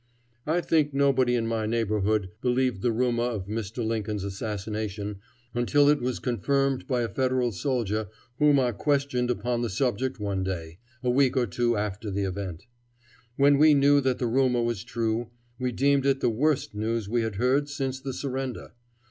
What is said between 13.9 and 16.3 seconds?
that the rumor was true, we deemed it